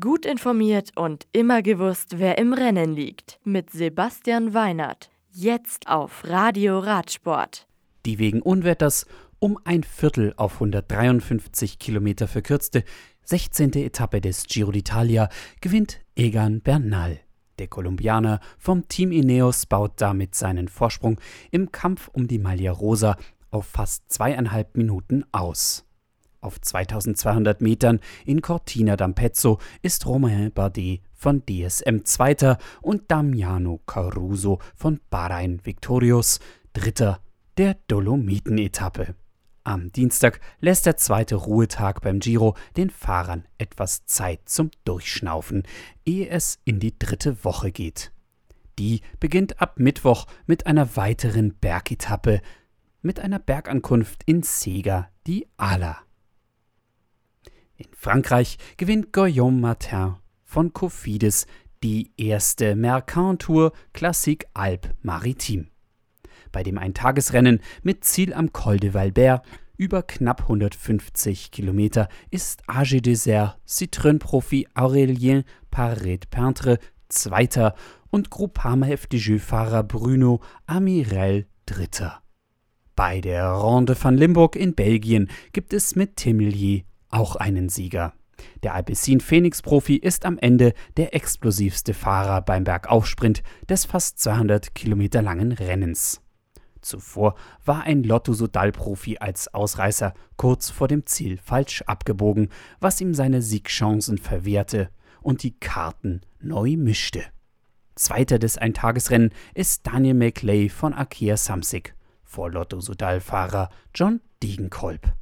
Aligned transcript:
Gut 0.00 0.24
informiert 0.24 0.92
und 0.96 1.26
immer 1.32 1.60
gewusst, 1.60 2.18
wer 2.18 2.38
im 2.38 2.54
Rennen 2.54 2.94
liegt. 2.94 3.38
Mit 3.44 3.68
Sebastian 3.68 4.54
Weinert. 4.54 5.10
Jetzt 5.30 5.88
auf 5.88 6.24
Radio 6.24 6.78
Radsport. 6.78 7.66
Die 8.06 8.18
wegen 8.18 8.40
Unwetters 8.40 9.04
um 9.40 9.58
ein 9.64 9.82
Viertel 9.82 10.32
auf 10.38 10.54
153 10.54 11.78
Kilometer 11.78 12.28
verkürzte 12.28 12.82
16. 13.24 13.74
Etappe 13.74 14.22
des 14.22 14.44
Giro 14.46 14.70
d'Italia 14.70 15.28
gewinnt 15.60 16.00
Egan 16.16 16.62
Bernal. 16.62 17.20
Der 17.58 17.68
Kolumbianer 17.68 18.40
vom 18.56 18.88
Team 18.88 19.12
Ineos 19.12 19.66
baut 19.66 20.00
damit 20.00 20.34
seinen 20.34 20.68
Vorsprung 20.68 21.20
im 21.50 21.72
Kampf 21.72 22.08
um 22.08 22.26
die 22.26 22.38
Maglia 22.38 22.72
Rosa 22.72 23.18
auf 23.50 23.66
fast 23.66 24.10
zweieinhalb 24.10 24.78
Minuten 24.78 25.26
aus. 25.30 25.83
Auf 26.44 26.60
2200 26.60 27.62
Metern 27.62 28.00
in 28.26 28.42
Cortina 28.42 28.96
d'Ampezzo 28.96 29.58
ist 29.80 30.04
Romain 30.04 30.52
Bardet 30.52 31.00
von 31.14 31.42
DSM 31.46 32.04
Zweiter 32.04 32.58
und 32.82 33.10
Damiano 33.10 33.80
Caruso 33.86 34.58
von 34.76 35.00
Bahrain 35.08 35.64
Victorious 35.64 36.40
Dritter 36.74 37.20
der 37.56 37.78
Dolomiten-Etappe. 37.88 39.14
Am 39.62 39.90
Dienstag 39.92 40.38
lässt 40.60 40.84
der 40.84 40.98
zweite 40.98 41.36
Ruhetag 41.36 42.02
beim 42.02 42.18
Giro 42.18 42.54
den 42.76 42.90
Fahrern 42.90 43.46
etwas 43.56 44.04
Zeit 44.04 44.40
zum 44.44 44.70
Durchschnaufen, 44.84 45.62
ehe 46.04 46.28
es 46.28 46.58
in 46.66 46.78
die 46.78 46.98
dritte 46.98 47.42
Woche 47.42 47.72
geht. 47.72 48.12
Die 48.78 49.00
beginnt 49.18 49.62
ab 49.62 49.78
Mittwoch 49.78 50.26
mit 50.44 50.66
einer 50.66 50.94
weiteren 50.94 51.54
Bergetappe, 51.54 52.42
mit 53.00 53.18
einer 53.18 53.38
Bergankunft 53.38 54.24
in 54.26 54.42
Sega 54.42 55.08
di 55.26 55.46
Ala. 55.56 56.04
Frankreich 58.04 58.58
gewinnt 58.76 59.14
Guillaume 59.14 59.62
Martin 59.62 60.16
von 60.42 60.74
Cofidis 60.74 61.46
die 61.82 62.12
erste 62.18 62.76
Mercantour 62.76 63.72
Classique 63.94 64.46
Alpes 64.52 64.90
Maritime. 65.00 65.68
Bei 66.52 66.62
dem 66.62 66.76
Eintagesrennen 66.76 67.60
mit 67.82 68.04
Ziel 68.04 68.34
am 68.34 68.52
Col 68.52 68.76
de 68.76 68.92
Valbert 68.92 69.42
über 69.78 70.02
knapp 70.02 70.42
150 70.42 71.50
Kilometer 71.50 72.10
ist 72.30 72.62
AG 72.66 73.00
Desert 73.00 73.56
Citroën-Profi 73.66 74.68
Aurélien 74.74 75.44
Paret-Peintre 75.70 76.80
Zweiter 77.08 77.74
und 78.10 78.28
Groupama 78.28 78.88
FDJ-Fahrer 78.88 79.82
Bruno 79.82 80.42
Amirel 80.66 81.46
Dritter. 81.64 82.20
Bei 82.96 83.22
der 83.22 83.50
Ronde 83.50 83.96
van 83.98 84.18
Limburg 84.18 84.56
in 84.56 84.74
Belgien 84.74 85.30
gibt 85.54 85.72
es 85.72 85.96
mit 85.96 86.16
Timelier 86.16 86.82
auch 87.14 87.36
einen 87.36 87.68
Sieger. 87.68 88.12
Der 88.62 88.74
Alpecin 88.74 89.20
Phoenix 89.20 89.62
Profi 89.62 89.96
ist 89.96 90.26
am 90.26 90.38
Ende 90.38 90.74
der 90.96 91.14
explosivste 91.14 91.94
Fahrer 91.94 92.42
beim 92.42 92.64
Bergaufsprint 92.64 93.42
des 93.68 93.84
fast 93.84 94.18
200 94.18 94.74
Kilometer 94.74 95.22
langen 95.22 95.52
Rennens. 95.52 96.20
Zuvor 96.80 97.34
war 97.64 97.84
ein 97.84 98.02
Lotto 98.02 98.34
Sodal 98.34 98.72
Profi 98.72 99.18
als 99.18 99.52
Ausreißer 99.54 100.12
kurz 100.36 100.68
vor 100.68 100.88
dem 100.88 101.06
Ziel 101.06 101.38
falsch 101.38 101.82
abgebogen, 101.82 102.50
was 102.80 103.00
ihm 103.00 103.14
seine 103.14 103.40
Siegchancen 103.40 104.18
verwehrte 104.18 104.90
und 105.22 105.42
die 105.42 105.58
Karten 105.58 106.20
neu 106.40 106.76
mischte. 106.76 107.22
Zweiter 107.94 108.38
des 108.38 108.58
Eintagesrennen 108.58 109.30
ist 109.54 109.86
Daniel 109.86 110.14
McLay 110.14 110.68
von 110.68 110.92
Akea 110.92 111.36
Samsic 111.36 111.94
vor 112.24 112.50
Lotto 112.50 112.80
Sodal 112.80 113.20
Fahrer 113.20 113.70
John 113.94 114.20
Degenkolb. 114.42 115.12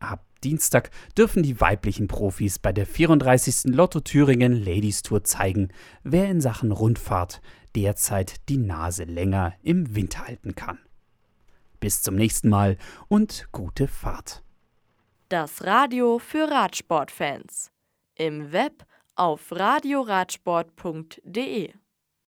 Ab 0.00 0.24
Dienstag 0.44 0.90
dürfen 1.16 1.42
die 1.42 1.60
weiblichen 1.60 2.08
Profis 2.08 2.58
bei 2.58 2.72
der 2.72 2.86
34. 2.86 3.74
Lotto 3.74 4.00
Thüringen 4.00 4.52
Ladies 4.52 5.02
Tour 5.02 5.24
zeigen, 5.24 5.68
wer 6.04 6.30
in 6.30 6.40
Sachen 6.40 6.72
Rundfahrt 6.72 7.40
derzeit 7.74 8.48
die 8.48 8.58
Nase 8.58 9.04
länger 9.04 9.54
im 9.62 9.94
Wind 9.94 10.18
halten 10.18 10.54
kann. 10.54 10.78
Bis 11.80 12.02
zum 12.02 12.14
nächsten 12.14 12.48
Mal 12.48 12.78
und 13.08 13.48
gute 13.52 13.88
Fahrt. 13.88 14.42
Das 15.28 15.64
Radio 15.64 16.18
für 16.18 16.50
Radsportfans. 16.50 17.70
Im 18.14 18.52
Web 18.52 18.86
auf 19.14 19.52
radioradsport.de 19.52 21.72